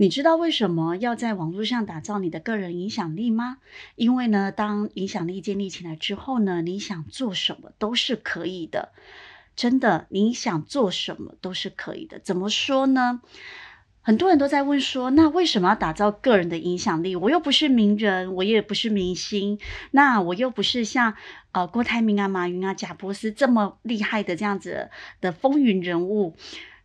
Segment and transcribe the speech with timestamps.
[0.00, 3.58] 你知道为什么要在网络上打造你的个人影响力吗？
[3.96, 8.92] 因为呢，当影响力建立起来之后呢，你想做什么都是可以的。
[9.54, 12.18] 真的，你想做什么都是可以的。
[12.18, 13.20] 怎么说呢？
[14.00, 17.14] 很多人都在问说，那为什么要打造个人的影响力？
[17.14, 19.58] 我又不是名人，我也不是明星，
[19.90, 21.14] 那我又不是像
[21.52, 24.88] 呃郭台铭啊、马云啊、贾博士这么厉害的这样子
[25.20, 26.36] 的风云人物。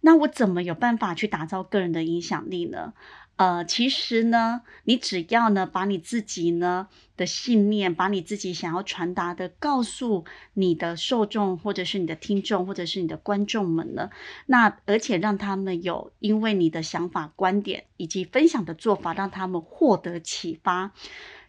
[0.06, 2.94] 那我怎么有办法去打造个人的影响力呢？
[3.38, 14.12] 呃，其实呢，你只要呢，把你自己呢的信念，把你自己想要传达的，告诉你的受众，或者是你的听众，或者是你的观众们呢，
[14.46, 20.92] 那而且让他们有因为你的想法、观点以及分享的做法，让他们获得启发，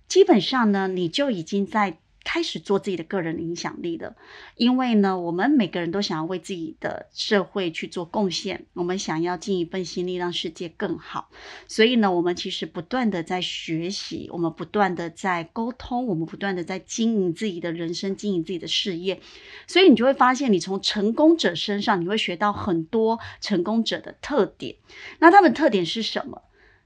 [0.09, 1.99] 基本上呢，你就已经在。
[2.27, 4.17] 开始做自己的个人影响力的，
[4.57, 11.31] 因为呢，我们每个人都想要为自己的社会去做贡献，我们想要尽一份心力让世界更好，
[11.69, 19.21] 所以呢，我们其实不断的在学习，我们不断的在沟通，我们不断的在经营自己的人生，经营自己的事业，
[19.69, 24.75] 所以你就会发现，你从成功者身上，你会学到很多成功者的特点。
[25.21, 26.43] 那他们特点是什么？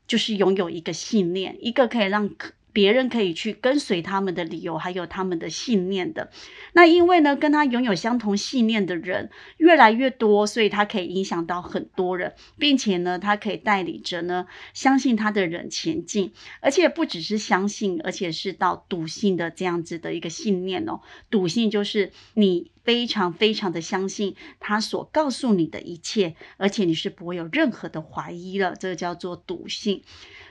[0.07, 2.31] 就是拥有一个信念，一个可以让。
[2.73, 6.31] 别人可以去跟随他们的理由，还有他们的信念的。
[6.73, 16.33] 那因为呢，跟他拥有相同信念的人越来越多，所以他可以影响到很多人，并且呢，他可以带领着呢相信他的人前进。
[16.61, 21.01] 而且不只是相信，而且是到笃信的这样子的一个信念哦。
[21.31, 28.77] 笃信就是你非常非常的相信他所告诉你的一切，而且你是不会有任何的怀疑了。
[28.79, 30.03] 这个叫做笃信。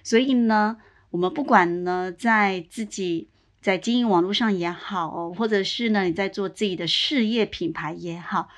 [0.04, 0.78] 所以呢。
[1.12, 3.30] 我们不管呢，在自己
[3.62, 8.50] 在经营网络上也好，或者是呢你在做自己的事业品牌也好，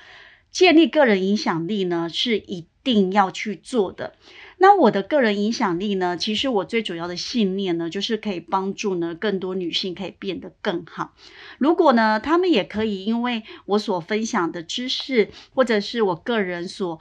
[0.50, 4.14] 建立个人影响力呢是一定要去做的。
[4.58, 11.14] 那我的个人影响力呢，其实我最主要的信念呢，就是可以帮助呢更多女性可以变得更好。
[11.58, 17.00] 如果呢她们也可以，因为我所分享的知识，或者是我个人所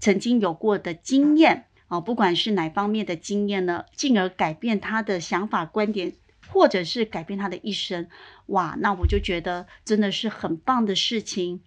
[0.00, 1.66] 曾经有过的经验。
[1.88, 6.14] 哦，不管是哪方面的经验呢，进而改变他的想法、观点，
[6.48, 8.08] 或者是改变他的一生，
[8.46, 11.62] 哇，那我就觉得真的是很棒的事情。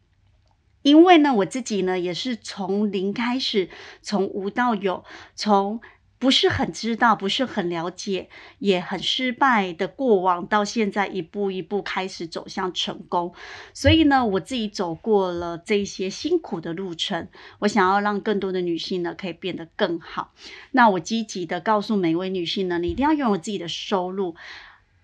[0.81, 3.69] 因为呢，我自己呢也是从零开始，
[4.02, 5.03] 从无到有，
[5.35, 5.81] 从。
[6.19, 8.28] 不是很知道，不是很了解，
[8.59, 13.34] 也很失败的过往，到现在一步一步开始走向成功。
[13.74, 17.29] 所以呢，我自己走过了这些辛苦的路程，
[17.59, 20.34] 我想要让更多的女性呢可以变得更好。
[20.72, 24.35] 那我积极的告诉每位女性呢，你一定要拥有自己的收入。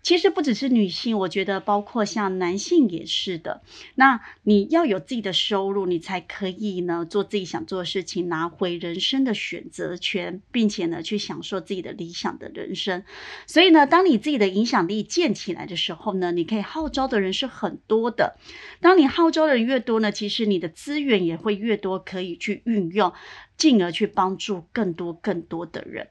[0.06, 3.64] 其实不只是女性，我觉得包括像男性也是的。
[3.96, 13.04] 那你要有自己的收入，你才可以呢做自己想做的事情，拿回人生的选择权，并且呢去享受自己的理想的人生。
[13.48, 18.38] 所以呢，当你自己的影响力建起来的时候呢，你可以号召的人是很多的。
[18.82, 23.12] 当你号召的人越多呢，其实你的资源也会越多，可以去运用。
[23.58, 26.10] 进而去帮助更多更多的人。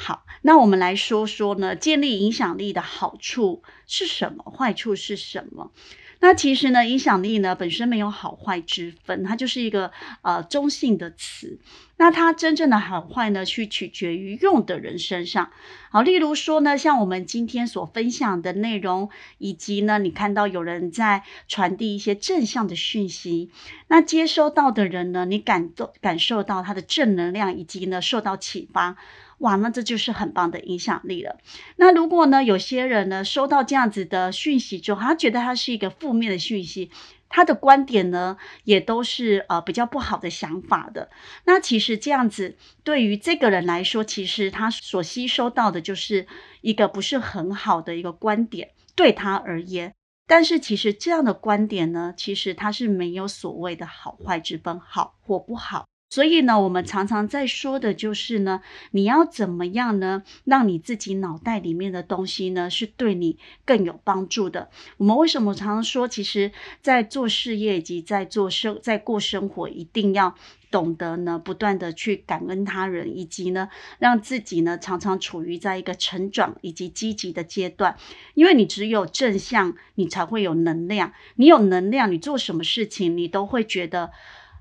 [0.00, 4.44] 好，那我们来说说呢，建立影响力的好处是什么？
[4.44, 5.72] 坏处是什么？
[6.20, 9.90] 那其实呢，影响力呢本身没有好坏之分，它就是一个
[10.22, 11.58] 呃中性的词。
[11.96, 15.50] 那它真正的好坏呢，去取决于用的人身上。
[15.90, 23.50] 好，例如说呢，像我们今天所分享的内容，以及呢，你看到有人在传递一些正向的讯息，
[23.88, 28.96] 那接收到的人呢，你感动感受到他的正能量，以及呢受到启发。
[29.38, 31.38] 哇，那这就是很棒的影响力了。
[31.76, 36.90] 那如果呢，有些人呢收到这样子的讯息之后，他觉得他是一个负面的讯息，
[37.28, 41.10] 他的观点呢也都是呃比较不好的想法的。
[41.44, 46.26] 那其实这样子对于这个人来说，其实他所吸收到的就是
[46.60, 49.94] 一个不是很好的一个观点，对他而言。
[50.26, 55.86] 但是其实这样的观点呢，其实他是没有所谓的好坏之分，好或不好。
[56.10, 58.62] 所以呢，我们常常在说的就是呢，
[58.92, 64.70] 你要怎么样呢，让你自己脑袋里面的东西呢，是对你更有帮助的。
[64.96, 66.50] 我们为什么常常说，其实，
[66.80, 70.34] 在做事业以及在做生，在过生活，一定要
[70.70, 73.68] 懂得呢，不断的去感恩他人，以及呢，
[73.98, 77.98] 让自己呢，常常处于在一个成长以及积极的阶段。
[78.32, 81.12] 因为你只有正向，你才会有能量。
[81.36, 84.10] 你有能量，你做什么事情，你都会觉得。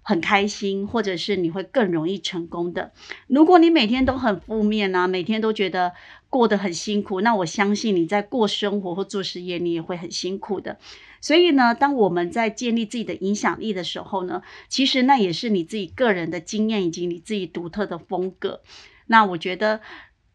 [0.08, 2.94] 很开心，或者是你会更容易成功的。
[3.28, 5.92] 如果你每天都很负面啊，每天都觉得
[6.30, 10.78] 过得很辛苦，那我相信你在过生活或做事业，你也会很辛苦的。
[11.20, 18.62] 所以呢，当我们在建立自己的影响力的时候呢，其实那也是你自己个人的经验以及你自己独特的风格。
[19.08, 19.82] 那我觉得。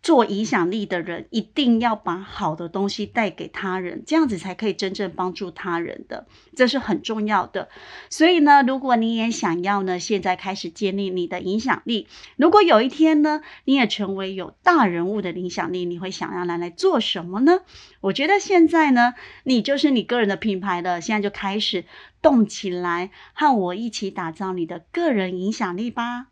[0.02, 6.26] 做影响力的人一定要把好的东西带给他人，这样子才可以真正帮助他人的，
[6.56, 7.68] 这是很重要的。
[8.10, 17.60] 所以呢，如果你也想要呢，现在开始建立你的影响力，如果有一天呢，你也成为有大人物的影响力，你会想要拿来做什么呢？
[18.00, 19.14] 我觉得现在呢，
[19.44, 21.84] 你就是你个人的品牌了，现在就开始
[22.20, 26.31] 动起来，和我一起打造你的个人影响力吧。